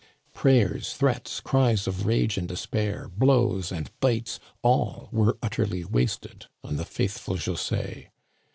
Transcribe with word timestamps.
Prayers, 0.33 0.95
threats, 0.95 1.39
cries 1.41 1.85
of 1.85 2.07
rage 2.07 2.35
and 2.35 2.47
despair, 2.47 3.07
blows 3.07 3.71
and 3.71 3.91
bites— 3.99 4.39
all 4.63 5.09
were 5.11 5.37
utterly 5.43 5.85
wasted 5.85 6.47
on 6.63 6.77
the 6.77 6.85
faithful 6.85 7.35
José. 7.35 8.07